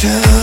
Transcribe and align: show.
show. 0.00 0.39